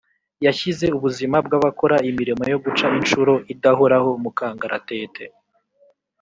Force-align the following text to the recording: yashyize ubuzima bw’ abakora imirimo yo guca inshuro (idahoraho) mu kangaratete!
yashyize 0.45 0.85
ubuzima 0.97 1.37
bw’ 1.45 1.51
abakora 1.59 1.95
imirimo 2.09 2.43
yo 2.53 2.57
guca 2.63 2.85
inshuro 2.99 3.33
(idahoraho) 3.53 4.09
mu 4.23 4.31
kangaratete! 4.37 5.23